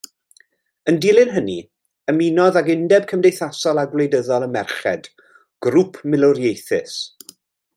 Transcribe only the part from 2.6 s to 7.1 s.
ag Undeb Cymdeithasol a Gwleidyddol y Merched, grŵp milwriaethus.